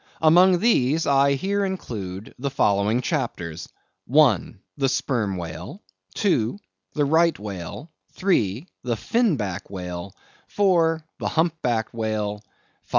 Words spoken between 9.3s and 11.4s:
Back Whale; IV. the